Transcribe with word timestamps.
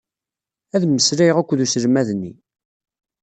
Ad 0.75 0.83
mmeslayeɣ 0.85 1.37
akked 1.37 1.59
uselmad-nni. 1.65 2.33